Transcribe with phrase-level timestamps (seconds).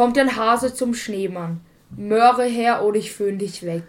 [0.00, 1.60] Kommt ein Hase zum Schneemann.
[1.94, 3.84] Möhre her oder ich föhn dich weg.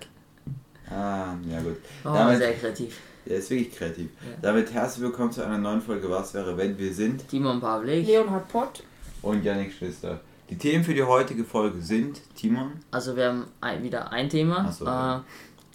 [0.90, 1.78] Ah, ja gut.
[2.04, 3.00] Oh, Damit, sehr kreativ.
[3.26, 4.10] der ist wirklich kreativ.
[4.20, 4.38] Ja.
[4.42, 8.06] Damit herzlich willkommen zu einer neuen Folge Was wäre, wenn wir sind Timon Pavlik.
[8.06, 8.84] Leonhard Pott.
[9.22, 10.20] und Janik Schlister.
[10.50, 12.74] Die Themen für die heutige Folge sind Timon.
[12.92, 14.66] Also wir haben ein, wieder ein Thema.
[14.68, 15.24] Ach so, ja.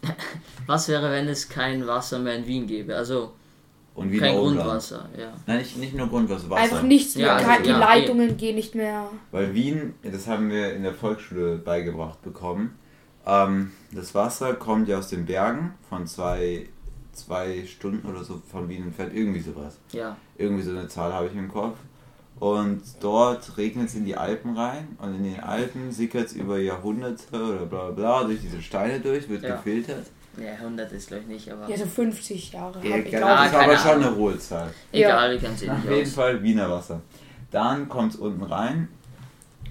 [0.02, 0.08] äh,
[0.66, 2.94] was wäre, wenn es kein Wasser mehr in Wien gäbe?
[2.94, 3.32] Also
[3.96, 5.32] Und wie kein Grundwasser, ja.
[5.46, 6.62] Nein, nicht, nicht nur Grundwasser, Wasser.
[6.62, 7.26] Einfach nichts mehr.
[7.26, 9.08] Ja, also, die ja, Leitungen gehen nicht mehr.
[9.32, 12.78] Weil Wien, das haben wir in der Volksschule beigebracht bekommen.
[13.26, 16.68] Ähm, das Wasser kommt ja aus den Bergen von zwei,
[17.12, 19.78] zwei Stunden oder so von Wien entfernt, irgendwie sowas.
[19.92, 21.78] Ja, Irgendwie so eine Zahl habe ich im Kopf.
[22.38, 26.58] Und dort regnet es in die Alpen rein und in den Alpen sickert es über
[26.58, 29.56] Jahrhunderte oder bla bla bla durch diese Steine durch, wird Ja.
[29.56, 30.06] gefiltert.
[30.40, 32.78] Ja 100 ist glaube ich nicht, aber Ja, so 50 Jahre.
[32.86, 34.04] Ja, ich das glaube ist aber schon Ahnung.
[34.06, 34.70] eine hohe Zahl.
[34.92, 36.12] egal, wir kennen es eh Auf jeden aus.
[36.14, 37.00] Fall Wiener Wasser.
[37.50, 38.88] Dann kommt es unten rein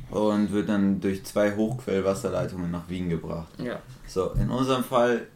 [0.10, 3.48] und wird dann durch zwei Hochquellwasserleitungen nach Wien gebracht.
[3.58, 5.28] Ja, So, in unserem Fall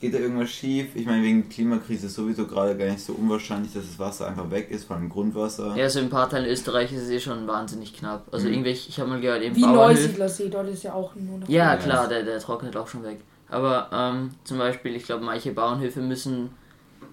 [0.00, 0.94] geht da irgendwas schief.
[0.94, 4.48] Ich meine, wegen Klimakrise ist sowieso gerade gar nicht so unwahrscheinlich, dass das Wasser einfach
[4.50, 5.74] weg ist, vor allem Grundwasser.
[5.76, 8.26] ja, so in ein paar Teilen Österreich ist es eh schon wahnsinnig knapp.
[8.32, 8.52] Also Mhm.
[8.54, 10.02] irgendwelche, ich habe mal gehört, eben Wie Bauernhöfe.
[10.02, 11.48] Neusiedlersee, dort ist ja auch nur noch.
[11.48, 11.76] Ja, Ja.
[11.78, 13.18] klar, der, der trocknet auch schon weg.
[13.50, 16.50] Aber ähm, zum Beispiel, ich glaube, manche Bauernhöfe müssen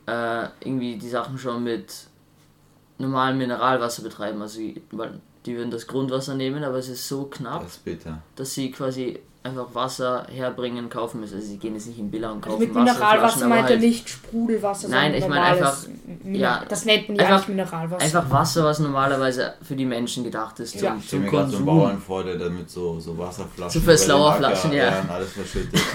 [0.08, 1.94] äh, irgendwie die Sachen schon mit
[2.98, 4.42] normalem Mineralwasser betreiben.
[4.42, 8.08] Also, die- weil die würden das Grundwasser nehmen, aber es ist so knapp, Das ist
[8.36, 11.36] dass sie quasi einfach Wasser herbringen, kaufen müssen.
[11.36, 13.66] Also, sie gehen jetzt nicht in Billa und Also kaufen mit Mineralwasser Wasserflaschen, aber meint
[13.70, 15.90] er halt nicht Sprudelwasser, Nein, sondern ich meine normales
[16.24, 18.04] Min- ja, das nennt man ja einfach- nicht Mineralwasser.
[18.06, 20.96] einfach Wasser, was normalerweise für die Menschen gedacht ist, zum, Ja.
[21.00, 21.80] Ich stelle zum mir gerade so einen Konsum.
[21.84, 23.80] Bauern vor, der damit so, so Wasserflaschen.
[23.82, 25.00] So für über den Lauerflaschen, Acker, ja.
[25.02, 25.80] und alles verschüttet.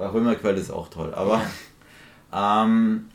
[0.00, 1.12] Aber Römerquelle ist auch toll.
[1.14, 1.42] Aber,
[2.32, 3.06] ähm,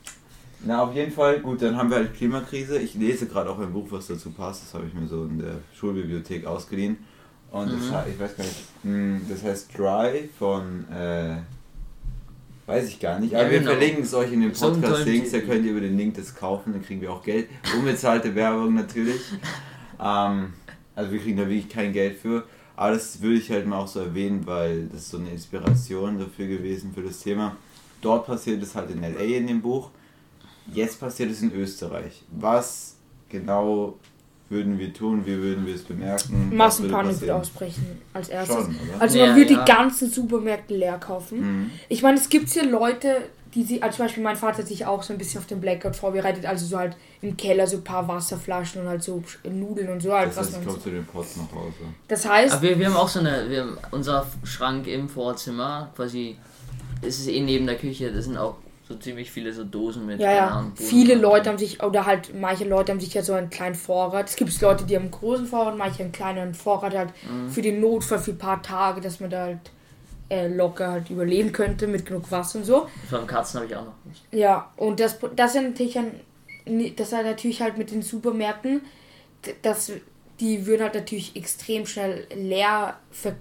[0.63, 2.77] na, auf jeden Fall, gut, dann haben wir halt Klimakrise.
[2.79, 4.63] Ich lese gerade auch ein Buch, was dazu passt.
[4.63, 6.97] Das habe ich mir so in der Schulbibliothek ausgeliehen.
[7.51, 7.91] Und das, Mhm.
[8.05, 11.37] he- ich weiß gar nicht, hm, das heißt Dry von, äh,
[12.65, 13.33] weiß ich gar nicht.
[13.33, 13.71] Aber Ja, wir genau.
[13.71, 15.31] verlinken es euch in den Podcast-Links.
[15.31, 17.47] Da könnt ihr über den Link das kaufen, dann kriegen wir auch Geld.
[17.77, 19.21] Unbezahlte Werbung natürlich.
[19.97, 20.51] Ähm,
[20.93, 22.43] also wir kriegen da wirklich kein Geld für.
[22.75, 26.19] Aber das würde ich halt mal auch so erwähnen, weil das ist so eine Inspiration
[26.19, 27.55] dafür gewesen für das Thema.
[28.01, 29.89] Dort passiert es halt in LA in dem Buch.
[30.71, 32.23] Jetzt passiert es in Österreich.
[32.31, 32.97] Was
[33.29, 33.97] genau
[34.49, 35.25] würden wir tun?
[35.25, 36.55] Wie würden wir es bemerken?
[36.55, 38.55] Massenpanik würde ausbrechen als erstes.
[38.55, 38.75] Schon?
[38.99, 39.63] Also Ja, man wird ja.
[39.63, 41.39] die ganzen Supermärkte leer kaufen.
[41.39, 41.71] Mhm.
[41.89, 44.85] Ich meine, es gibt hier Leute, die sie, also zum Beispiel mein Vater hat sich
[44.85, 47.83] auch so ein bisschen auf den Blackout vorbereitet, also so halt im Keller so ein
[47.83, 50.27] paar Wasserflaschen und halt so Nudeln und so halt.
[50.29, 50.81] Das was heißt, ich man so.
[50.81, 51.73] zu den Pots nach Hause.
[52.07, 55.89] Das heißt, Aber wir, wir haben auch so eine, wir haben unser Schrank im Vorzimmer,
[55.95, 56.35] quasi,
[57.01, 58.55] es ist eh neben der Küche, das sind auch
[58.87, 60.19] so ziemlich viele so Dosen mit.
[60.19, 63.49] ja, ja, viele Leute haben sich, oder halt manche Leute haben sich ja so einen
[63.49, 64.29] kleinen Vorrat.
[64.29, 67.49] Es gibt Leute, die haben einen großen Vorrat, manche einen kleinen Vorrat halt Mhm.
[67.49, 69.57] für den Notfall für ein paar Tage, dass man da halt
[70.29, 72.87] äh, locker halt überleben könnte mit genug Wasser und so.
[73.09, 74.23] Von Katzen habe ich auch noch nicht.
[74.31, 76.19] Ja, und das, das ist natürlich ein,
[76.95, 78.81] das ist natürlich halt mit den Supermärkten,
[79.45, 79.91] d- das,
[80.39, 83.35] die würden halt natürlich extrem schnell leer ver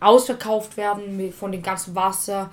[0.00, 2.50] ausverkauft werden von dem ganzen Wasser.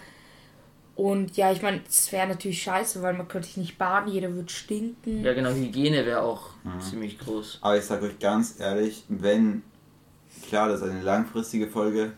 [0.96, 4.34] Und ja, ich meine, es wäre natürlich scheiße, weil man könnte sich nicht baden, jeder
[4.34, 5.24] wird stinken.
[5.24, 6.82] Ja, genau, Hygiene wäre auch Mhm.
[6.82, 7.60] ziemlich groß.
[7.62, 9.62] Aber ich sage euch ganz ehrlich, wenn,
[10.50, 12.14] klar, das ist eine langfristige Folge,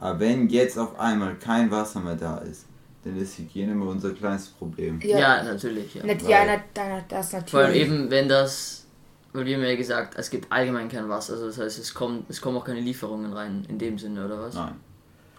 [0.00, 2.66] aber wenn jetzt auf einmal kein Wasser mehr da ist,
[3.04, 5.00] dann ist Hygiene immer unser kleines Problem.
[5.02, 6.04] Ja, natürlich, ja.
[6.04, 7.50] Nicht, weil- ja, na, na, das natürlich.
[7.50, 8.86] Vor allem eben, wenn das,
[9.32, 12.24] weil wir haben ja gesagt, es gibt allgemein kein Wasser, also das heißt, es kommen,
[12.28, 14.54] es kommen auch keine Lieferungen rein, in dem Sinne, oder was?
[14.54, 14.74] Nein.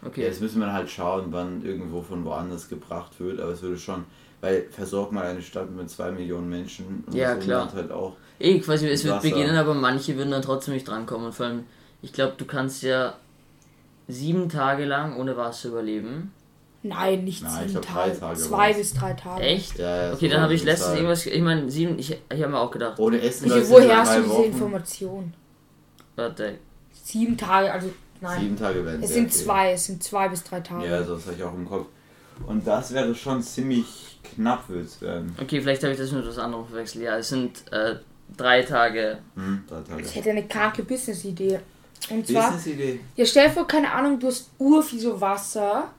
[0.04, 0.24] Okay.
[0.24, 4.06] Jetzt müssen wir halt schauen, wann irgendwo von woanders gebracht wird, aber es würde schon,
[4.42, 7.72] weil versorgt mal eine Stadt mit zwei Millionen Menschen und Ja, das klar.
[7.72, 8.16] Halt auch.
[8.40, 9.30] Eh, quasi, es wird Wasser.
[9.30, 11.28] beginnen, aber manche würden dann trotzdem nicht drankommen.
[11.28, 11.66] Und vor allem,
[12.02, 13.14] ich glaube, du kannst ja
[14.12, 16.32] sieben Tage lang ohne Wasser überleben.
[16.84, 18.20] Nein, nicht Nein, ich sieben Tage.
[18.20, 19.44] Tage Zwei bis drei Tage.
[19.44, 19.78] Echt?
[19.78, 22.60] Ja, ja, Okay, dann habe ich letztens irgendwas, ich meine, sieben, ich, ich habe mir
[22.60, 24.44] auch gedacht, Ohne Essen läuft woher hast du diese Wochen.
[24.46, 25.34] Information?
[26.16, 26.58] warte,
[27.04, 27.90] Sieben Tage, also
[28.20, 28.40] nein.
[28.42, 29.44] Sieben Tage werden es sind viel.
[29.44, 30.86] zwei, es sind zwei bis drei Tage.
[30.88, 31.88] Ja, das habe ich auch im Kopf.
[32.48, 35.36] Und das wäre schon ziemlich knapp, würde es werden.
[35.40, 37.04] okay, vielleicht habe ich das mit etwas anderem verwechselt.
[37.04, 37.96] Ja, es sind äh,
[38.36, 39.20] drei Tage.
[39.36, 40.02] Hm, drei Tage.
[40.02, 41.60] Ich hätte eine kranke Business-Idee.
[42.10, 43.00] Und zwar, Business-Idee.
[43.16, 45.90] ja, stell dir vor, keine Ahnung, du hast urviel so Wasser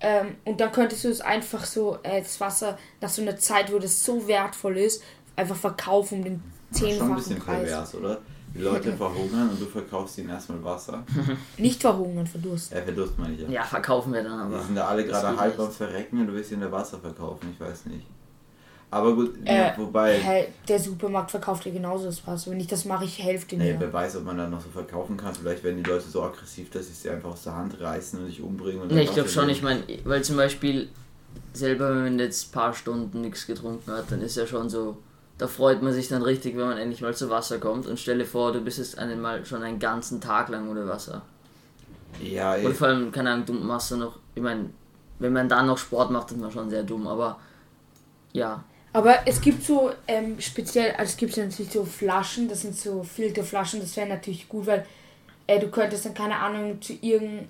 [0.00, 3.72] ähm, und dann könntest du es einfach so, äh, das Wasser nach so einer Zeit,
[3.72, 5.02] wo das so wertvoll ist,
[5.36, 6.42] einfach verkaufen um den
[6.76, 7.68] Schon ein zehnfachen bisschen Preis.
[7.68, 8.18] pervers, oder?
[8.54, 11.04] Die Leute verhungern und du verkaufst ihnen erstmal Wasser.
[11.58, 12.76] Nicht verhungern, verdursten.
[12.76, 13.48] Ja, verdurst meine ich ja.
[13.48, 14.64] Ja, verkaufen wir dann Die aber.
[14.64, 17.60] sind da alle gerade halb am Verrecken und du willst ihnen da Wasser verkaufen, ich
[17.60, 18.06] weiß nicht.
[18.92, 20.18] Aber gut, Äh, ja, wobei.
[20.18, 22.50] Hä, der Supermarkt verkauft ja genauso das Wasser.
[22.50, 23.80] Wenn ich das mache, ich Hälfte Nee, mehr.
[23.80, 25.34] wer weiß, ob man dann noch so verkaufen kann.
[25.34, 28.26] Vielleicht werden die Leute so aggressiv, dass sie sie einfach aus der Hand reißen und
[28.26, 28.82] dich umbringen.
[28.82, 30.90] Und Ne, dann ich glaube schon, ich meine, weil zum Beispiel
[31.54, 34.98] selber, wenn man jetzt ein paar Stunden nichts getrunken hat, dann ist ja schon so,
[35.38, 38.26] da freut man sich dann richtig, wenn man endlich mal zu Wasser kommt und stelle
[38.26, 41.22] vor, du bist jetzt einmal schon einen ganzen Tag lang ohne Wasser.
[42.22, 42.66] Ja, ey.
[42.66, 44.68] Und vor allem, keine Ahnung, du machst du noch, ich meine,
[45.18, 47.38] wenn man dann noch Sport macht, ist man schon sehr dumm, aber
[48.34, 48.62] ja,
[48.92, 52.76] Aber es gibt so ähm, speziell, also es gibt ja natürlich so Flaschen, das sind
[52.76, 54.86] so Filterflaschen, das wäre natürlich gut, weil
[55.46, 57.48] äh, du könntest dann, keine Ahnung, zu irgendeinem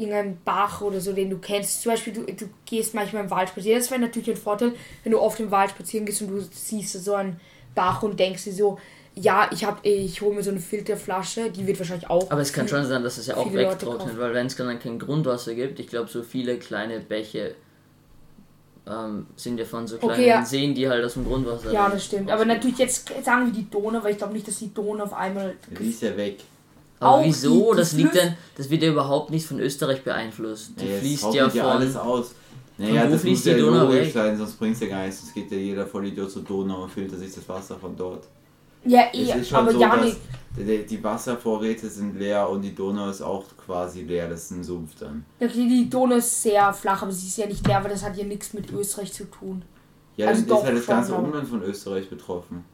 [0.00, 1.82] irgendeinem Bach oder so, den du kennst.
[1.82, 3.78] Zum Beispiel, du, du gehst manchmal im Wald spazieren.
[3.78, 4.72] Das wäre natürlich ein Vorteil,
[5.04, 7.38] wenn du oft im Wald spazieren gehst und du siehst so einen
[7.74, 8.78] Bach und denkst dir so,
[9.14, 12.30] ja, ich hab, ich hole mir so eine Filterflasche, die wird wahrscheinlich auch.
[12.30, 14.98] aber es kann schon sein, dass es ja auch wegtrocknet, weil wenn es dann kein
[14.98, 17.54] Grundwasser gibt, ich glaube, so viele kleine Bäche
[18.88, 20.44] ähm, sind ja von so Okay, kleinen ja.
[20.44, 21.72] Seen, die halt aus dem Grundwasser.
[21.72, 22.30] Ja, das stimmt.
[22.30, 25.12] Aber natürlich jetzt sagen wir die Donau, weil ich glaube nicht, dass die Donau auf
[25.12, 25.54] einmal.
[25.78, 26.38] Die ist ja weg.
[26.98, 27.48] Aber Auch wieso?
[27.66, 30.72] die- die das liegt denn, das wird ja überhaupt nicht von Österreich beeinflusst.
[30.80, 31.60] Die es fließt ja von.
[31.60, 32.34] alles aus.
[32.78, 34.12] Naja, das fließt muss die ja Donau logisch weg?
[34.14, 35.20] sein, sonst bringt es ja gar nichts.
[35.20, 38.24] Sonst geht ja jeder Vollidiot zur Donau und filtert sich das Wasser von dort.
[38.84, 40.18] Ja, Es eh, ist schon aber so, ja dass nicht.
[40.56, 44.28] die, die Wasservorräte sind leer und die Donau ist auch quasi leer.
[44.28, 45.24] Das ist ein Sumpf dann.
[45.38, 48.16] Okay, die Donau ist sehr flach, aber sie ist ja nicht leer, weil das hat
[48.16, 49.62] ja nichts mit Österreich zu tun.
[50.16, 52.64] Ja, Also dann doch ist halt das ganze Umland von Österreich betroffen.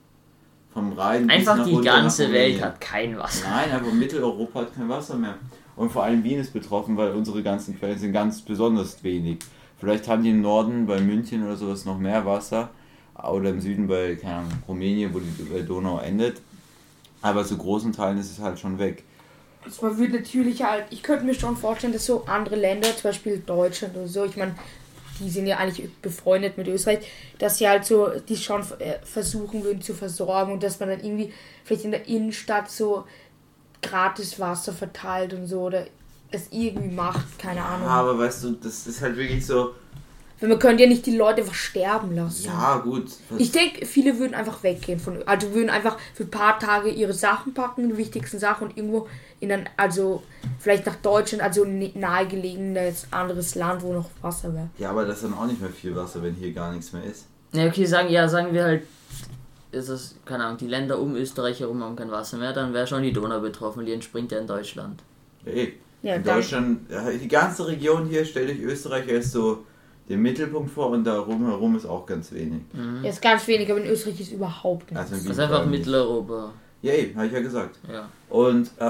[0.72, 2.32] Vom Rhein bis Einfach nach die ganze.
[2.32, 3.46] Welt hat kein Wasser.
[3.48, 5.36] Nein, aber Mitteleuropa hat kein Wasser mehr.
[5.74, 9.38] Und vor allem Wien ist betroffen, weil unsere ganzen Quellen sind ganz besonders wenig.
[9.78, 12.70] Vielleicht haben die im Norden bei München oder sowas noch mehr Wasser.
[13.22, 16.40] Oder im Süden bei, keine Ahnung, Rumänien, wo die äh, Donau endet.
[17.22, 19.04] Aber zu großen Teilen ist es halt schon weg.
[19.64, 23.10] Also man würde natürlich halt, ich könnte mir schon vorstellen, dass so andere Länder, zum
[23.10, 24.54] Beispiel Deutschland oder so, ich meine,
[25.18, 27.06] die sind ja eigentlich befreundet mit Österreich,
[27.38, 31.00] dass sie halt so, die schon äh, versuchen würden zu versorgen und dass man dann
[31.00, 31.32] irgendwie
[31.64, 33.04] vielleicht in der Innenstadt so
[33.82, 35.86] gratis Wasser verteilt und so oder
[36.30, 37.88] es irgendwie macht, keine Ahnung.
[37.88, 39.74] Aber weißt du, das ist halt wirklich so,
[40.38, 42.44] Weil man könnte ja nicht die Leute einfach sterben lassen.
[42.46, 43.06] ja gut.
[43.38, 47.14] Ich denke, viele würden einfach weggehen von, also würden einfach für ein paar Tage ihre
[47.14, 49.08] Sachen packen, die wichtigsten Sachen und irgendwo
[49.40, 50.22] in ein, also
[50.58, 54.68] vielleicht nach Deutschland, also ein nahegelegenes anderes Land, wo noch Wasser wäre.
[54.78, 57.04] ja, aber das ist dann auch nicht mehr viel Wasser, wenn hier gar nichts mehr
[57.04, 57.26] ist.
[57.52, 58.82] Ja, okay, sagen, ja, sagen wir halt,
[59.72, 62.86] ist das, keine Ahnung, die Länder um Österreich herum haben kein Wasser mehr, dann wäre
[62.86, 65.02] schon die Donau betroffen, die entspringt ja in Deutschland.
[65.46, 66.80] Ey, Ja, in Deutschland,
[67.22, 69.64] die ganze Region hier, stellt euch Österreich als so
[70.08, 72.60] den Mittelpunkt vor und da herum ist auch ganz wenig.
[73.02, 74.98] Ja, ist ganz wenig, aber in Österreich ist überhaupt nichts.
[75.10, 75.66] Also in Das ist einfach.
[75.66, 76.52] Mitteleuropa.
[76.82, 77.76] Ja, eben, habe ich ja gesagt.
[77.92, 78.08] Ja.
[78.28, 78.84] Und äh,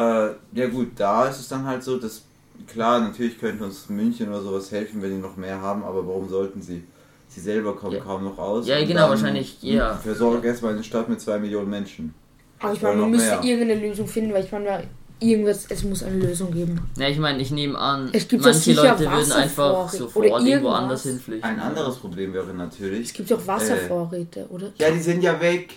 [0.53, 2.23] ja gut, da ist es dann halt so, dass
[2.67, 6.29] klar, natürlich könnte uns München oder sowas helfen, wenn die noch mehr haben, aber warum
[6.29, 6.83] sollten sie?
[7.29, 8.01] Sie selber kommen Ja.
[8.01, 8.67] kaum noch aus.
[8.67, 9.95] Ja, genau, dann wahrscheinlich, ja.
[9.97, 12.15] Versorgen erstmal eine Stadt mit zwei Millionen Menschen.
[12.61, 13.45] aber ich meine, man müsste mehr.
[13.45, 14.85] irgendeine Lösung finden, weil ich meine,
[15.21, 16.81] irgendwas, es muss eine Lösung geben.
[16.99, 21.49] Ja, ich meine, ich nehme an, Es manche Leute würden einfach sofort irgendwo anders hinflüchten.
[21.49, 23.15] Ein anderes Problem wäre Es natürlich.
[23.15, 24.73] gibt ja auch Wasservorräte, oder?
[24.79, 25.75] Ja, die sind ja weg.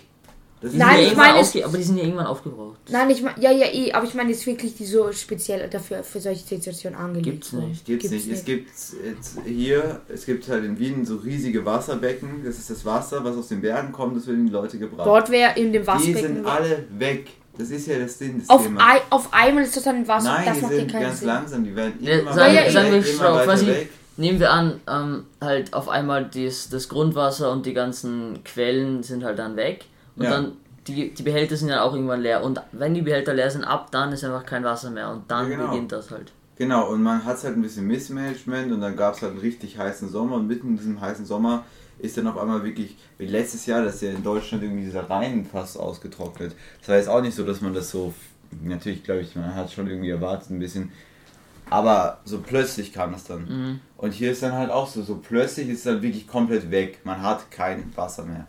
[0.62, 2.80] Das Die ist sind Nein, ja ich meine, es- aber die sind ja irgendwann aufgebraucht.
[2.90, 6.04] Nein, ich meine, ja, ja, eh, aber ich meine jetzt wirklich die so speziell dafür
[6.04, 7.86] für solche Situationen angelegt Gibt's nicht.
[7.86, 8.30] Gibt's, nicht.
[8.30, 12.44] Es gibt jetzt hier, es gibt halt in Wien so riesige Wasserbecken.
[12.44, 15.08] Das ist das Wasser, was aus den Bergen kommt, das wird in die Leute gebracht.
[15.08, 16.36] Dort wäre in dem die Wasserbecken.
[16.36, 17.30] sind alle weg.
[17.60, 18.40] Das ist ja das Ding.
[18.40, 18.80] Das Auf, Thema.
[18.82, 21.28] ei, auf einmal ist das dann Wasser, Nein, das die macht sind keinen ganz Sinn.
[21.28, 21.64] langsam.
[21.66, 23.90] Die werden Ja, immer wir- weiter sagen weg, immer weiter quasi- weg.
[24.18, 29.24] Nehmen wir an, ähm, halt auf einmal dies, das Grundwasser und die ganzen Quellen sind
[29.24, 29.86] halt dann weg.
[30.16, 30.30] Und Ja.
[30.32, 30.54] dann
[30.88, 32.44] die, die Behälter sind ja auch irgendwann leer.
[32.44, 35.10] Und wenn die Behälter leer sind, ab dann ist einfach kein Wasser mehr.
[35.10, 35.70] Und dann Ja, genau.
[35.70, 36.32] beginnt das halt.
[36.60, 39.78] Genau, und man hat halt ein bisschen Missmanagement und dann gab es halt einen richtig
[39.78, 41.64] heißen Sommer und mitten in diesem heißen Sommer
[42.00, 45.46] ist dann auf einmal wirklich, wie letztes Jahr, dass ja in Deutschland irgendwie dieser Rhein
[45.46, 46.54] fast ausgetrocknet.
[46.80, 48.14] Das war jetzt auch nicht so, dass man das so,
[48.62, 50.92] natürlich glaube ich, man hat schon irgendwie erwartet ein bisschen,
[51.70, 53.42] aber so plötzlich kam das dann.
[53.44, 53.80] Mhm.
[53.96, 57.00] Und hier ist dann halt auch so, so plötzlich ist es dann wirklich komplett weg.
[57.06, 58.48] Man hat kein Wasser mehr.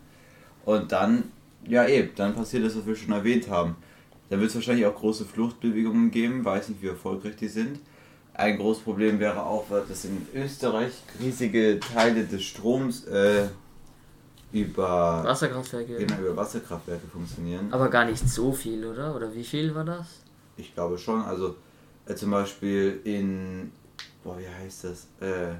[0.65, 1.31] Und dann,
[1.65, 3.77] ja eben, dann passiert das, was wir schon erwähnt haben.
[4.29, 7.79] Da wird es wahrscheinlich auch große Fluchtbewegungen geben, weiß nicht, wie erfolgreich die sind.
[8.41, 13.47] Ein großes Problem wäre auch, dass in Österreich riesige Teile des Stroms äh,
[14.51, 15.95] über, Wasserkraftwerke.
[15.95, 17.71] genau, über Wasserkraftwerke funktionieren.
[17.71, 19.15] Aber gar nicht so viel, oder?
[19.15, 20.07] Oder wie viel war das?
[20.57, 21.55] Ich glaube schon, also
[22.07, 23.71] äh, zum Beispiel in,
[24.23, 25.07] boah, wie heißt das?
[25.19, 25.53] Äh,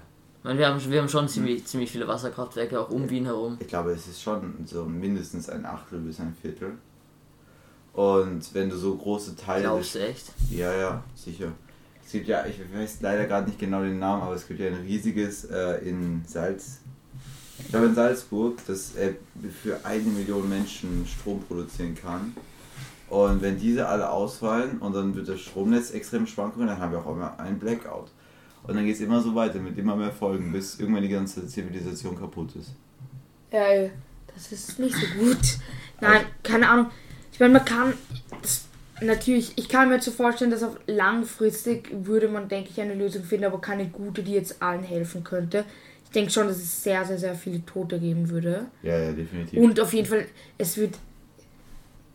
[0.43, 3.57] meine, wir haben, wir haben schon ziemlich, ziemlich viele Wasserkraftwerke auch um Wien herum.
[3.59, 6.79] Ich glaube, es ist schon so mindestens ein Achtel bis ein Viertel.
[7.93, 10.33] Und wenn du so große Teile Glaubst du echt?
[10.49, 11.51] Ja, ja, sicher.
[12.11, 14.67] Es gibt ja, ich weiß leider gerade nicht genau den Namen, aber es gibt ja
[14.67, 16.79] ein riesiges äh, in Salz.
[17.57, 19.13] Ich glaube in Salzburg, dass er
[19.63, 22.35] für eine Million Menschen Strom produzieren kann.
[23.07, 26.99] Und wenn diese alle ausfallen und dann wird das Stromnetz extrem schwankungen, dann haben wir
[26.99, 28.11] auch immer einen Blackout.
[28.63, 31.47] Und dann geht es immer so weiter mit immer mehr Folgen, bis irgendwann die ganze
[31.47, 32.73] Zivilisation kaputt ist.
[33.53, 33.89] Ja,
[34.33, 35.59] das ist nicht so gut.
[36.01, 36.87] Nein, keine Ahnung.
[37.31, 37.93] Ich meine, man kann.
[39.01, 42.93] Natürlich, ich kann mir jetzt so vorstellen, dass auf langfristig würde man, denke ich, eine
[42.93, 45.65] Lösung finden, aber keine gute, die jetzt allen helfen könnte.
[46.05, 48.67] Ich denke schon, dass es sehr, sehr, sehr viele Tote geben würde.
[48.83, 49.59] Ja, ja, definitiv.
[49.59, 50.25] Und auf jeden Fall,
[50.57, 50.95] es wird.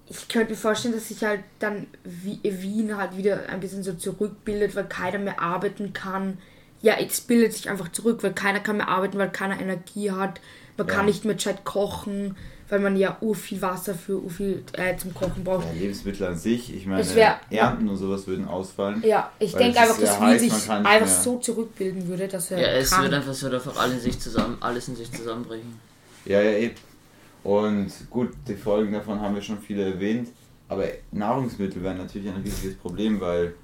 [0.08, 3.92] Ich könnte mir vorstellen, dass sich halt dann Wi- Wien halt wieder ein bisschen so
[3.94, 6.38] zurückbildet, weil keiner mehr arbeiten kann.
[6.80, 10.40] Ja, es bildet sich einfach zurück, weil keiner kann mehr arbeiten, weil keiner Energie hat.
[10.76, 10.94] Man Ja.
[10.94, 12.36] kann nicht mehr gescheit kochen,
[12.68, 15.64] weil man ja ur viel Wasser für ur viel äh, zum Kochen braucht.
[15.66, 19.02] ja, Lebensmittel an sich, ich meine, Es wär- Ernten und sowas würden ausfallen.
[19.06, 22.28] Ja, ich denke einfach, dass heiß, sich man kann nicht einfach mehr- so zurückbilden würde,
[22.28, 23.02] dass er Ja, es kann.
[23.04, 25.78] wird einfach so einfach alle in sich zusammen, alles in sich zusammenbrechen.
[26.24, 26.74] Ja, ja, eben.
[27.44, 30.28] Und gut, die Folgen davon haben wir schon viele erwähnt.
[30.68, 33.54] Aber Nahrungsmittel wären natürlich ein riesiges Problem, weil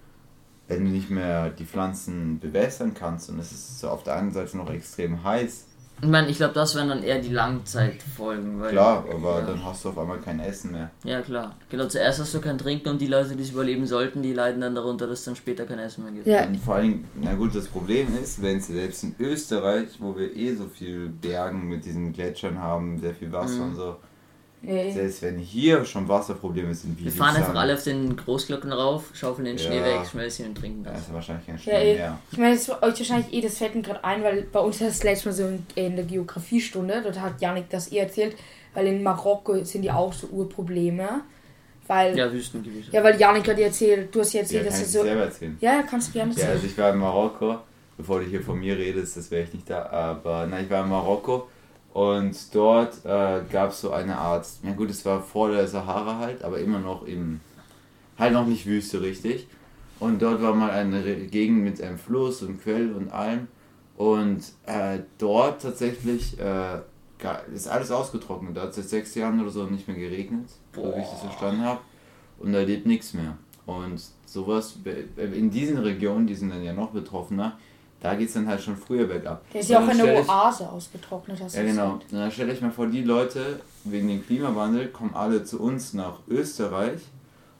[0.69, 4.31] wenn du nicht mehr die Pflanzen bewässern kannst und es ist so auf der einen
[4.33, 5.65] Seite noch extrem heiß,
[6.01, 8.61] Ich meine, ich glaube, das wären dann eher die Langzeitfolgen.
[8.61, 9.47] Weil, klar, aber ja.
[9.47, 10.91] dann hast du auf einmal kein Essen mehr.
[11.05, 11.55] Ja, klar.
[11.71, 14.61] Genau, zuerst hast du kein Trinken und die Leute, die es überleben sollten, die leiden
[14.61, 16.27] dann darunter, dass es dann später kein Essen mehr gibt.
[16.27, 20.17] ja, Und vor allem, na gut, das Problem ist, wenn sie selbst in Österreich, wo
[20.17, 23.71] wir eh so viel Bergen mit diesen Gletschern haben, sehr viel Wasser Mhm.
[23.71, 23.97] und so,
[24.63, 24.91] nee.
[24.93, 29.05] selbst wenn hier schon Wasserprobleme sind, wie Wir fahren einfach alle auf den Großglocken rauf,
[29.15, 29.85] schaufeln den Schnee Ja.
[29.85, 31.01] weg, schmelzen ihn und trinken da das.
[31.03, 31.95] ist wahrscheinlich kein Ja, Schnee eh.
[31.97, 32.19] mehr.
[32.31, 34.81] Ich meine, es war euch wahrscheinlich eh, das fällt mir gerade ein, weil bei uns
[34.81, 38.37] hat das letzte Mal so in, in der Geografiestunde, dort hat Janik das eh erzählt,
[38.75, 41.23] weil in Marokko sind ja auch so Urprobleme.
[41.89, 43.03] Weil, ja, Ja, Wüstengebiete.
[43.03, 44.99] weil Janik hat dir erzählt, du hast ja Ja, erzählt, kann dass ich es dir
[45.01, 45.05] so.
[45.05, 45.59] selber erzählen.
[45.61, 46.53] Ja, ja, kannst du gerne Ja, erzählen.
[46.57, 47.57] also ich war in Marokko,
[47.97, 50.85] bevor du hier von mir redest, das wäre ich nicht da, aber nein, ich war
[50.85, 51.49] in Marokko
[51.93, 56.19] und dort äh, gab es so eine Art, na gut, es war vor der Sahara
[56.19, 57.41] halt, aber immer noch im,
[58.19, 59.47] halt noch nicht Wüste richtig.
[60.01, 63.47] Und dort war mal eine Gegend mit einem Fluss und Quell und allem
[63.97, 66.81] und äh, dort tatsächlich äh,
[67.55, 70.83] ist alles ausgetrocknet, da hat es seit sechs Jahren oder so nicht mehr geregnet, so
[70.83, 71.81] wie ich das verstanden habe
[72.41, 73.37] und da lebt nichts mehr.
[73.65, 74.77] Und sowas,
[75.17, 77.59] in diesen Regionen, die sind dann ja noch betroffener,
[78.03, 79.43] da geht es dann halt schon früher bergab.
[79.53, 81.93] Der ist ja auch dann eine stell ich- Oase ausgetrocknet, hast du Ja, genau.
[81.95, 82.13] gesagt.
[82.13, 85.93] Und dann stelle ich mir vor, die Leute, wegen dem Klimawandel, kommen alle zu uns
[85.95, 87.01] nach Österreich.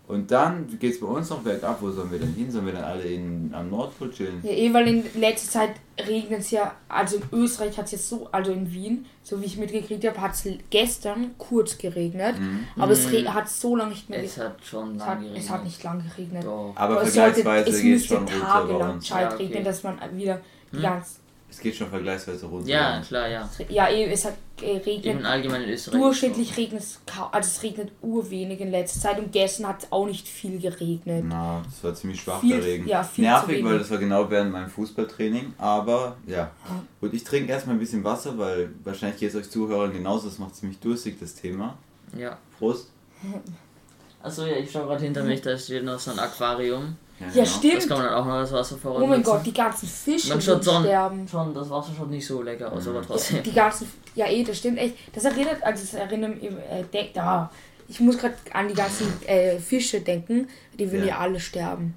[0.09, 1.81] Und dann geht es bei uns noch bergab.
[1.81, 2.51] Wo sollen wir denn hin?
[2.51, 4.41] Sollen wir dann alle in, am Nordpol chillen?
[4.43, 5.71] Ja, eh, weil in letzter Zeit
[6.07, 9.47] regnet es ja, also in Österreich hat es jetzt so, also in Wien, so wie
[9.47, 12.67] ich mitgekriegt habe, hat es gestern kurz geregnet, Mhm.
[12.79, 15.43] aber es re- hat so lange nicht mehr Es hat schon lange geregnet.
[15.45, 16.45] es hat nicht lang geregnet.
[16.45, 16.73] Doch.
[16.75, 19.07] Aber, Aber es, sollte, vergleichsweise es geht es müsste tagelang uns.
[19.09, 19.45] Zeit Ja, okay.
[19.47, 20.41] regnen, dass man wieder
[20.73, 20.83] die Hm?
[20.83, 21.22] ganze.
[21.53, 22.67] Es geht schon vergleichsweise runter.
[22.67, 23.49] Ja, klar, ja.
[23.69, 24.33] Ja, es hat
[24.63, 25.25] äh, Eben regnet.
[25.27, 26.01] allgemein in Österreich.
[26.01, 29.93] Durchschnittlich regnet es kaum, also es regnet urwenig in letzter Zeit und gestern hat es
[29.93, 31.25] auch nicht viel geregnet.
[31.29, 32.89] Na, das war ziemlich schwach Viel- der Regen.
[32.89, 33.65] ja, viel zu Nervig, wenig.
[33.67, 35.53] weil das war genau während meinem Fußballtraining.
[35.59, 36.51] Aber ja.
[37.03, 40.29] Gut, ich trinke erstmal ein bisschen Wasser, weil wahrscheinlich geht es euch Zuhörern genauso.
[40.31, 41.77] Das macht ziemlich durstig, das Thema.
[42.17, 42.39] Ja.
[42.59, 42.89] Prost.
[44.23, 46.97] Achso, ja, ich schaue gerade hinter mich, da steht noch so ein Aquarium.
[47.23, 47.41] Ja, genau.
[47.45, 47.89] Das stimmt.
[47.89, 50.63] kann man dann auch noch als Wasser Oh mein Gott, die ganzen Fische Man schon,
[50.63, 51.29] sterben.
[51.29, 53.43] schon, das Wasser schaut nicht so lecker aus, aber trotzdem.
[53.43, 54.97] Die ganzen, ja eh, das stimmt echt.
[55.15, 57.51] Das erinnert, also das erinnert, äh, denk, da.
[57.89, 60.49] Ich muss gerade an die ganzen äh, Fische denken,
[60.79, 61.15] die würden ja.
[61.15, 61.19] Ja.
[61.19, 61.95] alle sterben.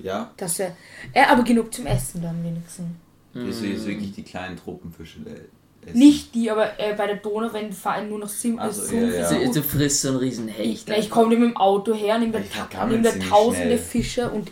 [0.00, 0.76] Ja, Das wär,
[1.12, 2.86] äh, aber genug zum Essen dann wenigstens.
[3.34, 3.70] gehst du Mm.
[3.72, 5.40] jetzt wirklich die kleinen Tropenfische äh,
[5.86, 5.98] essen?
[5.98, 8.72] Nicht die, aber äh, bei der Donau, wenn vor allem nur noch sim Ach äh,
[8.72, 9.32] so, ja, ist.
[9.32, 9.38] ja.
[9.38, 10.88] Du, du frisst so einen riesen Hecht.
[10.88, 13.78] Ja, ich komme mit dem Auto her, nehme da, nehm da tausende schnell.
[13.78, 14.50] Fische und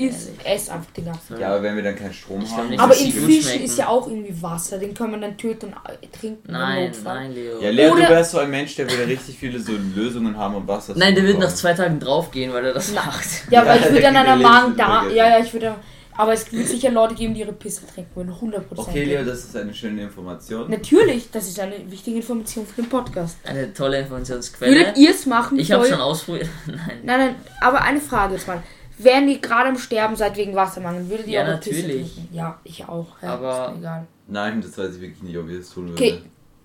[0.00, 0.16] Ehrlich?
[0.44, 1.40] ess einfach den ganzen.
[1.40, 2.68] Ja, aber wenn wir dann keinen Strom Ich haben.
[2.68, 3.64] nicht, Aber in Fischen schmecken.
[3.64, 6.52] ist ja auch irgendwie Wasser, den kann man dann töten und äh, trinken.
[6.52, 7.60] Nein, nein, Leo.
[7.60, 10.54] ja, Leo, Oder- du wärst so ein Mensch, der würde richtig viele so Lösungen haben,
[10.54, 13.26] um Wasser zu Nein, der wird nach zwei Tagen draufgehen, weil er das macht.
[13.50, 15.08] Ja, aber Ja, ich würde an der Magen da.
[15.08, 15.74] Ja, ja, ich würde.
[16.18, 18.32] Aber es wird sicher Leute geben, die ihre Pisse trinken würden.
[18.32, 18.62] 100%.
[18.76, 20.68] Okay, Leo, das ist eine schöne Information.
[20.68, 23.38] Natürlich, das ist eine wichtige Information für den Podcast.
[23.44, 24.74] Eine tolle Informationsquelle.
[24.74, 25.58] Würdet ihr es machen?
[25.60, 26.48] Ich habe schon ausprobiert.
[26.66, 26.78] Nein.
[27.04, 28.62] Nein, nein, aber eine Frage jetzt mal.
[28.98, 32.14] Wären ihr gerade am Sterben seid wegen Wassermangel, würdet ihr Ja, eure Pisse natürlich.
[32.14, 32.34] trinken?
[32.34, 33.06] Ja, ich auch.
[33.22, 34.06] Ja, Aber- ist mir egal.
[34.26, 36.02] Nein, das weiß ich wirklich nicht, ob ich das tun würde.
[36.02, 36.20] Okay,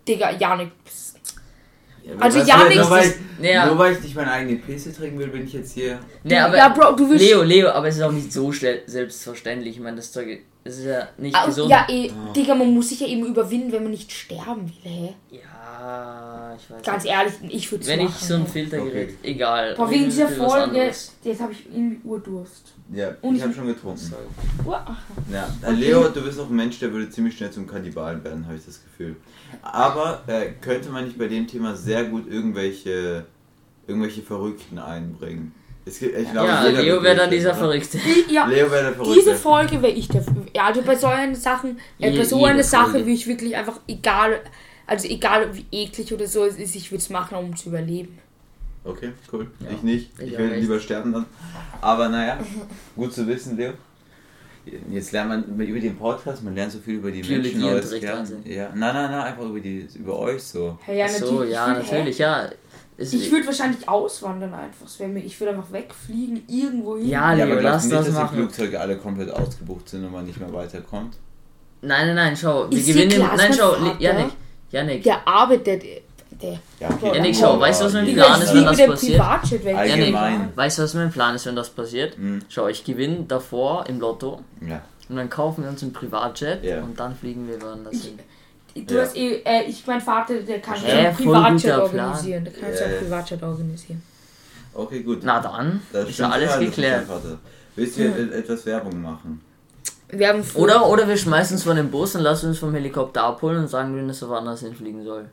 [0.07, 0.71] Digga, Janik.
[2.03, 3.65] Ja, Also was- ja, nichts nur, weil Ja.
[3.65, 5.99] nur weil ich nicht meine eigene Pisse trinken will, bin ich jetzt hier.
[6.23, 7.23] Nee, aber ja, Bro, du willst.
[7.25, 9.75] Leo, Leo, aber es ist auch nicht so schnell- selbstverständlich.
[9.77, 11.69] Ich meine, das Zeug Es ist ja nicht Ah, gesund.
[11.69, 15.13] ja, eh, Digga, man muss sich ja eben überwinden, wenn man nicht sterben will, hä?
[15.29, 17.13] Ja, ich weiß Ganz nicht.
[17.13, 18.47] ehrlich, ich würde Wenn ich machen, so ein?
[18.47, 19.31] Filtergerät, Okay.
[19.31, 19.75] egal.
[19.75, 21.13] Boah, wegen dieser Folge, anderes.
[21.23, 22.73] jetzt habe ich irgendwie Urdurst.
[22.93, 24.13] Ja, Und ich habe ich- schon getrunken.
[24.65, 25.75] Ja, äh, Okay.
[25.75, 28.65] Leo, du bist auch ein Mensch, der würde ziemlich schnell zum Kannibalen werden, habe ich
[28.65, 29.17] das Gefühl.
[29.61, 33.25] Aber äh, könnte man nicht bei dem Thema sehr gut irgendwelche,
[33.87, 35.53] irgendwelche Verrückten einbringen?
[35.85, 37.57] Es gibt, ich glaube, Ja, Leo wäre dann dieser oder?
[37.59, 37.99] Verrückte.
[38.31, 39.19] Ja, Leo wäre der Verrückte.
[39.19, 40.23] diese Folge wäre ich der.
[40.55, 43.79] Ja, also bei so einer Sachen, äh, bei so einer Sache will ich wirklich einfach,
[43.87, 44.39] egal,
[44.87, 48.17] also egal wie eklig oder so es ist, ich würde es machen, um zu überleben.
[48.85, 49.47] Okay, cool.
[49.61, 50.09] Ja, ich nicht.
[50.19, 50.61] ich Ich, will nicht.
[50.61, 51.25] lieber sterben dann.
[51.81, 52.37] Aber naja,
[52.95, 53.73] gut zu wissen, Leo.
[54.89, 57.91] Jetzt lernt man über den Podcast, man lernt so viel über die Biologie Menschen Neues.
[58.45, 60.77] Ja, nein, nein, nein, einfach über die über euch so.
[60.87, 61.95] Ja, ja, so, ja, ich würd- hä?
[61.97, 62.49] natürlich, ja.
[62.97, 64.85] Es, Ich würde wahrscheinlich auswandern einfach.
[65.07, 67.07] Mir, ich würde einfach wegfliegen, irgendwo hin.
[67.09, 68.37] Ja, Ja, Leo, aber lass du das nicht, dass die machen.
[68.37, 71.15] Flugzeuge alle komplett ausgebucht sind und man nicht mehr weiterkommt?
[71.81, 73.19] Nein, nein, nein, schau, wir Ist gewinnen.
[73.35, 74.31] nein, schau, Vater- Janik,
[74.71, 75.03] Janik.
[75.03, 75.83] Der arbeitet.
[76.41, 76.59] Der.
[76.79, 77.11] Ja, okay.
[77.15, 79.21] Janik, schau, weißt du, was mein Plan ist, wenn das passiert?
[79.65, 80.15] Janik,
[80.55, 82.17] weißt du, was mein Plan ist, wenn das passiert?
[82.49, 84.81] Schau, ich gewinne davor im Lotto Ja.
[85.09, 86.81] und dann kaufen wir uns ein Privatjet Ja.
[86.81, 88.19] und dann fliegen wir woanders hin.
[88.75, 89.01] Du Ja.
[89.01, 92.43] hast eh, äh, ich, mein Vater, der kann so Hä, ein voll Privatjet organisieren.
[92.43, 92.99] Der kann Ja, ja.
[93.01, 94.01] Privatjet organisieren.
[94.73, 95.19] Okay, gut.
[95.23, 97.05] Na dann, Das ist ja alles geklärt.
[97.75, 99.41] Willst du et- etwas Werbung machen?
[100.15, 103.23] Wir haben Oder, oder wir schmeißen uns von dem Bus und lassen uns vom Helikopter
[103.23, 105.25] abholen und sagen denen, dass er woanders hinfliegen soll.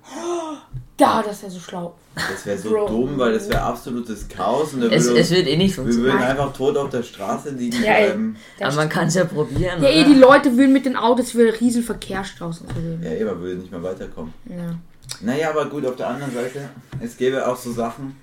[0.96, 1.94] Da, das wäre so schlau.
[2.14, 2.86] Das wäre so Bro.
[2.88, 5.94] dumm, weil das wäre absolutes Chaos und Es, würde es wird eh nicht wir würden
[5.94, 6.28] funktionieren.
[6.30, 8.06] einfach tot auf der Straße liegen Ja, ey.
[8.08, 8.36] bleiben.
[8.60, 9.82] Aber man kann es ja probieren.
[9.82, 10.08] Ja, eh, oder?
[10.14, 13.00] die Leute würden mit den Autos wieder riesen Verkehrsstraßen drüben.
[13.02, 14.32] Ja, eh, man würde nicht mehr weiterkommen.
[14.46, 14.74] Ja.
[15.22, 16.68] Naja, aber gut, auf der anderen Seite,
[17.00, 18.16] es gäbe auch so Sachen.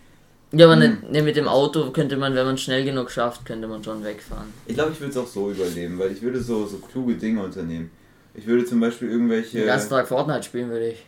[0.58, 0.80] Ja, aber Hm.
[1.02, 4.04] ne, ne, mit dem Auto könnte man, wenn man schnell genug schafft, könnte man schon
[4.04, 4.54] wegfahren.
[4.66, 7.44] Ich glaube, ich würde es auch so überleben, weil ich würde so, so kluge Dinge
[7.44, 7.92] unternehmen.
[8.34, 9.58] Ich würde zum Beispiel irgendwelche.
[9.60, 11.06] Den ganzen Tag Fortnite spielen würde ich.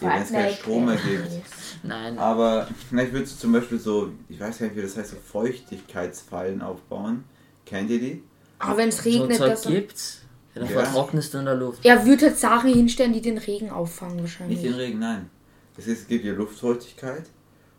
[0.00, 1.30] Ja, wenn es keinen Strom mehr gibt.
[1.84, 2.18] Nein.
[2.18, 5.10] Aber na, ich würde so zum Beispiel so, ich weiß gar nicht, wie das heißt,
[5.10, 7.24] so Feuchtigkeitsfallen aufbauen.
[7.66, 8.22] Kennt ihr die?
[8.58, 10.18] Aber wenn es So regnet, Zeug das gibt's.
[10.54, 10.80] Ja, dann Ja.
[10.82, 11.84] vertrocknest du in der Luft.
[11.84, 14.60] er würde halt Sachen hinstellen, die den Regen auffangen wahrscheinlich.
[14.60, 15.30] Nicht den Regen, nein.
[15.78, 17.24] Es, ist, es gibt hier Luftfeuchtigkeit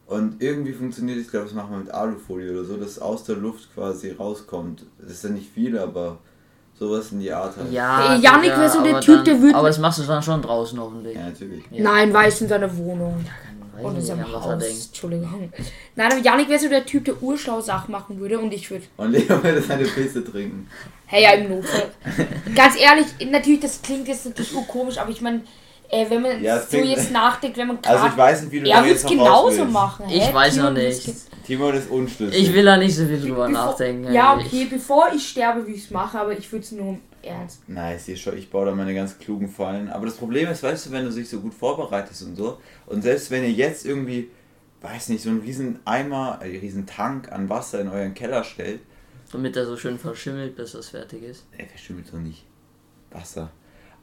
[0.07, 3.35] und irgendwie funktioniert, ich glaube, das machen wir mit Alufolie oder so, dass aus der
[3.37, 4.85] Luft quasi rauskommt.
[5.01, 6.17] Das ist ja nicht viel, aber
[6.77, 7.71] sowas in die Art halt.
[7.71, 9.99] Ja, Ey, Yannick Digga, wär so der aber Typ, dann, der würd- Aber das machst
[9.99, 11.15] du dann schon draußen hoffentlich.
[11.15, 11.63] Ja, natürlich.
[11.71, 11.83] Ja.
[11.83, 13.23] Nein, weiß in seiner Wohnung.
[13.75, 14.63] Weiß Und in nicht, seinem Haus.
[14.63, 15.51] Entschuldigung.
[15.95, 18.83] Nein, aber Janik wäre so der Typ, der urschlau Sachen machen würde und ich würde.
[18.97, 20.67] Und Leo würde seine Pisse trinken.
[21.07, 21.89] Hey, ja, im Notfall.
[22.55, 25.41] Ganz ehrlich, natürlich, das klingt jetzt natürlich urkomisch, aber ich meine,
[25.93, 28.51] äh, wenn man Ja, es so klingt- jetzt nachdenkt, wenn man Also ich weiß nicht,
[28.51, 30.05] wie du er jetzt genauso machen.
[30.09, 30.33] Ich hä?
[30.33, 31.11] weiß Timo, noch nicht.
[31.45, 32.41] Timon ist unschlüssig.
[32.41, 34.13] Ich will da nicht so viel drüber Bevor- nachdenken.
[34.13, 34.47] Ja, ehrlich.
[34.47, 37.67] okay, bevor ich sterbe, würde ich es machen, aber ich würde es nur ernst.
[37.67, 39.89] Nice, ich, ich baue da meine ganz klugen Fallen.
[39.89, 43.01] Aber das Problem ist, weißt du, wenn du dich so gut vorbereitest und so, und
[43.01, 44.29] selbst wenn ihr jetzt irgendwie,
[44.81, 48.79] weiß nicht, so einen riesen Eimer, äh, riesen Tank an Wasser in euren Keller stellt,
[49.31, 51.45] Damit er so schön verschimmelt, bis das fertig ist.
[51.57, 52.45] ey, verschimmelt doch nicht.
[53.11, 53.49] Wasser.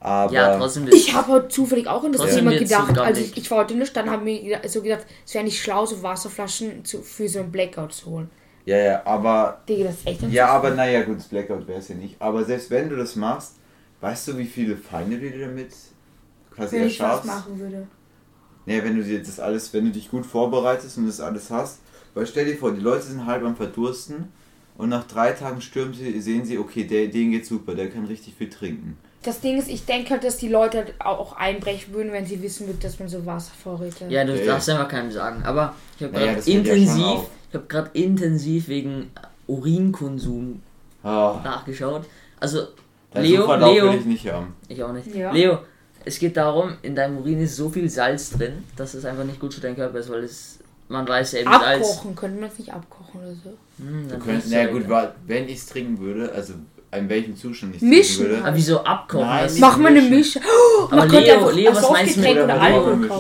[0.01, 2.99] Aber ja, trotzdem Ich habe heute zufällig auch an das Thema gedacht.
[2.99, 5.61] Also ich, ich war heute nicht, dann haben wir geda- so gedacht, es wäre nicht
[5.63, 8.31] schlau, so Wasserflaschen zu, für so ein Blackout zu holen.
[8.65, 11.89] ja, ja, aber Digga, das ist echt Ja, aber naja, gut, das Blackout wäre es
[11.89, 12.17] ja nicht.
[12.21, 13.55] Aber selbst wenn du das machst,
[14.01, 15.73] weißt du, wie viele Feinde du dir damit
[16.55, 17.27] quasi wenn ich was erschaffst?
[17.27, 17.87] machen würde.
[18.67, 21.79] Nee, wenn du dir das alles, wenn du dich gut vorbereitest und das alles hast,
[22.15, 24.29] weil stell dir vor, die Leute sind halb am Verdursten
[24.81, 28.07] und nach drei Tagen stürmen sie, sehen sie, okay, der, den geht super, der kann
[28.07, 28.97] richtig viel trinken.
[29.23, 32.41] Das Ding ist, ich denke halt, dass die Leute halt auch einbrechen würden, wenn sie
[32.43, 35.43] wissen würden, dass man so Wasservorräte Ja, du Ja, darfst einfach keinem sagen.
[35.45, 37.31] Aber ich habe Naja, gerade das ja intensiv, auf.
[37.51, 39.11] ich habe gerade intensiv wegen
[39.47, 40.63] Urinkonsum
[41.03, 42.05] Ah, nachgeschaut.
[42.39, 42.61] Also
[43.13, 44.55] dein Leo, Suchverlauf Leo, will ich nicht haben.
[44.69, 45.15] ich auch nicht.
[45.15, 45.33] Ja.
[45.33, 45.59] Leo,
[46.05, 49.39] es geht darum, in deinem Urin ist so viel Salz drin, dass es einfach nicht
[49.41, 50.60] gut für deinen Körper ist, weil es,
[50.91, 51.89] man weiß ja eben Salz.
[51.89, 52.17] abkochen.
[52.17, 53.51] Könnte man es nicht abkochen oder so?
[53.83, 56.55] Hm, Du dann könntest, ist na ja gut, wa- wenn ich es trinken würde, also
[56.93, 58.45] in welchem Zustand ich es trinken würde.
[58.45, 59.27] Aber wieso abkochen?
[59.27, 60.03] Nein, Machen wir eine.
[60.03, 60.41] Mische.
[60.41, 62.47] Oh, aber Leo, einfach Leo, was meinst du mit oder.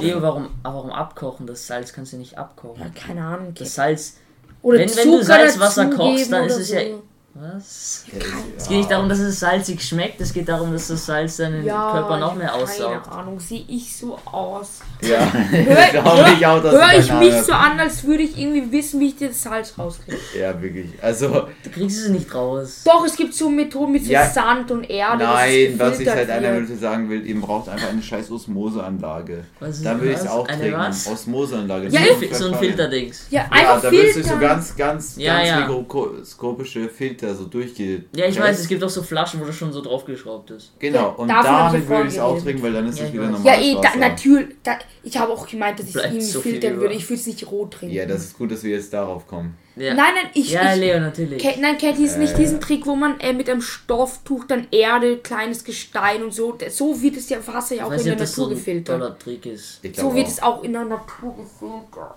[0.00, 1.46] Leo, warum, aber warum abkochen?
[1.46, 2.83] Das Salz kannst du nicht abkochen.
[2.83, 3.54] Ja, keine Ahnung.
[3.56, 4.16] Das Salz,
[4.62, 7.02] Oder wenn- wenn du Salzwasser kochst, dann ist es ja- so.
[7.35, 8.05] Was?
[8.12, 8.19] Ja,
[8.57, 11.64] Es geht nicht darum, dass es salzig schmeckt, es geht darum, dass das Salz deinen
[11.64, 13.05] Ja, Körper noch mehr aussaugt.
[13.05, 14.81] Keine Ahnung, sehe ich so aus?
[15.01, 18.71] Ja, Hör, glaube ich auch, dass hör ich mich so an, als würde ich irgendwie
[18.73, 20.19] wissen, wie ich das Salz rauskriege.
[20.38, 20.90] Ja, wirklich.
[21.01, 22.83] Also, Du kriegst es nicht raus.
[22.85, 24.29] Doch, es gibt so Methoden mit so Ja.
[24.29, 25.23] Sand und Erde.
[25.25, 26.62] Nein, was ich seit einer wird.
[26.64, 29.45] Minute sagen will, ihr braucht einfach eine scheiß Osmoseanlage.
[29.61, 30.79] Was ist Dann will ich es auch Eine trinken.
[30.79, 31.07] was?
[31.07, 31.88] Osmoseanlage.
[31.90, 32.01] Ja,
[32.33, 32.55] so, ein.
[32.57, 33.27] Filterdings.
[33.31, 35.61] Ja, Ja, einfach da willst du so ganz, ganz, Ja, ganz ja.
[35.69, 38.09] mikroskopische Filter so durchgeht.
[38.16, 40.72] Ja, ich weiß, es gibt auch so Flaschen, wo das schon so draufgeschraubt ist.
[40.78, 43.26] Genau, und davon damit würde ich es auch trinken, weil dann ist Ja, es wieder
[43.28, 43.46] normal.
[43.46, 44.56] Ja, eh, da, natürlich.
[44.62, 46.94] Da, ich habe auch gemeint, dass ich Bleibt ihn so filtern würde.
[46.94, 47.94] Ich würde es nicht roh trinken.
[47.94, 49.56] Ja, das ist gut, dass wir jetzt darauf kommen.
[49.76, 50.50] Ja, Nein, nein, ich.
[50.50, 51.40] ja ich Leo, natürlich.
[51.42, 52.38] Ke- Nein, kennt ihr es nicht Äh.
[52.38, 56.59] diesen Trick, wo man äh, mit einem Stofftuch dann Erde, kleines Gestein und so.
[56.70, 59.20] So wird es ja Wasser ja auch in der so Natur ein gefiltert.
[59.22, 59.80] Trick ist.
[59.96, 62.14] So wird es auch in der Natur gefiltert.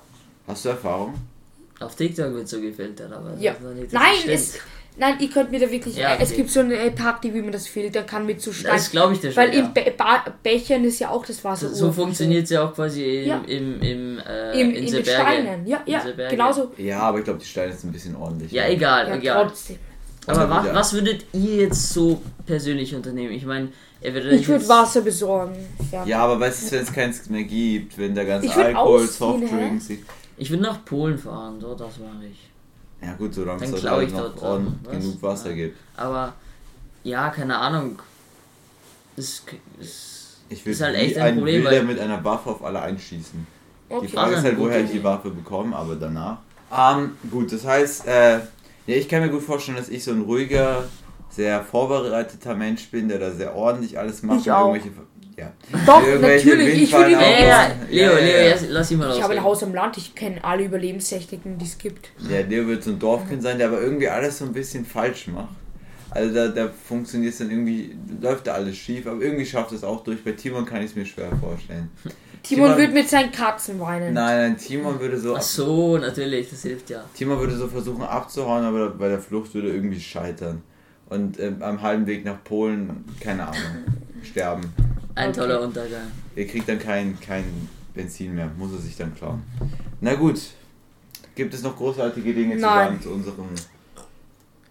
[0.48, 1.14] Hast du Erfahrung?
[1.80, 3.52] Auf TikTok wird so gefiltert, aber Ja.
[3.54, 4.54] das ist noch nicht, dass Nein, es,
[4.98, 5.96] nein, ihr könnt mir da wirklich.
[5.98, 6.38] Ja, äh, Es okay.
[6.38, 8.74] gibt so eine Taktik, wie man das filtern kann mit so Stein.
[8.74, 9.44] Das glaube ich dir schon.
[9.44, 9.60] Weil ja.
[9.66, 11.70] in Be ba Bechern ist ja auch das Wasser.
[11.70, 12.04] so urfrisch.
[12.04, 13.42] funktioniert es ja auch quasi im, Ja.
[13.48, 15.04] im, im, äh, Im, in, in den.
[15.06, 15.68] Steinen.
[15.68, 16.36] Ja, ja, In den Bergen.
[16.38, 16.72] genauso.
[16.78, 18.52] Ja, aber ich glaube, die Steine sind ein bisschen ordentlich.
[18.52, 19.48] Ja, egal, Ja, egal.
[19.48, 19.78] trotzdem.
[20.26, 23.34] Aber was, was würdet ihr jetzt so persönlich unternehmen?
[23.34, 25.56] Ich meine, er würde Ich würde Wasser besorgen.
[25.92, 26.06] Ja.
[26.06, 29.90] Ja, aber weißt du, wenn es keins mehr gibt, wenn der ganze Ich Alkohol, Softdrinks.
[30.38, 32.40] Ich würde nach Polen fahren, so das mache ich.
[33.06, 34.92] Ja, gut, solange Dann es halt ich noch dort ordentlich Sachen, was?
[35.04, 35.56] genug Wasser Ja.
[35.56, 35.78] gibt.
[35.98, 36.34] Aber
[37.04, 38.00] ja, keine Ahnung.
[39.16, 39.44] Das
[39.80, 42.82] ist, Ich will ist halt echt ein Problem, Wilder weil mit einer Waffe auf alle
[42.82, 43.46] einschießen.
[43.90, 44.08] Die Okay.
[44.08, 45.04] Frage Also ist halt, woher ich die.
[45.04, 46.38] Waffe bekomme, aber danach.
[46.76, 48.42] Ähm, gut, das heißt, äh, ja,
[48.88, 50.86] ich kann mir gut vorstellen, dass ich so ein ruhiger,
[51.30, 54.42] sehr vorbereiteter Mensch bin, der da sehr ordentlich alles macht.
[54.42, 54.74] Ich und auch.
[54.74, 54.98] irgendwelche-
[55.36, 55.52] Ja.
[55.86, 56.84] Doch, Irgendwelche natürlich.
[56.84, 58.56] Ich würde ja, ja, ja, Leo, Ja, ja, Leo, ja.
[58.70, 59.44] lass ihn mal Ich habe ein.
[59.44, 62.10] Haus am Land, ich kenne alle Überlebenstechniken, die es gibt.
[62.30, 65.28] Der Leo wird so ein Dorfkind sein, der aber irgendwie alles so ein bisschen falsch
[65.28, 65.50] macht.
[66.12, 69.84] Also da, da funktioniert es dann irgendwie, läuft da alles schief, aber irgendwie schafft es
[69.84, 70.24] auch durch.
[70.24, 71.90] Bei Timon kann ich es mir schwer vorstellen.
[72.44, 74.14] Timon Timon- wird mit seinen Katzen weinen.
[74.14, 77.04] Nein, nein, Timon würde so, Ach so, natürlich, das hilft ja.
[77.16, 80.62] Timon würde so versuchen abzuhauen, aber bei der Flucht würde er irgendwie scheitern.
[81.10, 83.62] Und ähm, am halben Weg nach Polen, keine Ahnung,
[84.24, 84.72] sterben.
[85.16, 85.40] Ein Okay.
[85.40, 86.12] toller Untergang.
[86.36, 87.44] Er kriegt dann kein, kein
[87.94, 89.44] Benzin mehr, muss er sich dann klauen.
[90.02, 90.40] Na gut,
[91.36, 92.88] gibt es noch großartige Dinge zu Nein.
[92.88, 93.48] sagen zu unserem...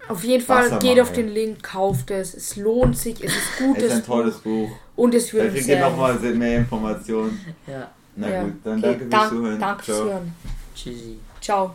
[0.09, 2.35] Auf jeden Fall geht auf den Link, kauft es.
[2.35, 4.69] Es lohnt sich, es ist Es gutes ist ein tolles Buch.
[4.97, 7.41] und es Da wird kriegt ihr nochmal mehr Informationen.
[7.69, 8.43] Ja, Na Ja.
[8.43, 9.61] gut, dann Okay, danke fürs dank- Zuhören.
[9.61, 10.05] Danke fürs.
[10.05, 10.35] Hören.
[10.75, 11.19] tschüssi.
[11.41, 11.73] Ciao.